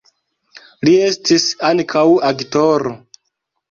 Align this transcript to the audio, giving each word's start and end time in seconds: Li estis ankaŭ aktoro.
Li 0.87 0.95
estis 1.11 1.47
ankaŭ 1.71 2.09
aktoro. 2.35 3.01